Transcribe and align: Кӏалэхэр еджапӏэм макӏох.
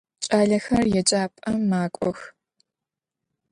Кӏалэхэр 0.27 0.85
еджапӏэм 0.99 1.57
макӏох. 1.69 2.19